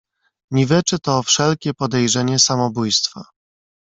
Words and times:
"Niweczy 0.51 0.99
to 0.99 1.23
wszelkie 1.23 1.73
podejrzenie 1.73 2.39
samobójstwa." 2.39 3.25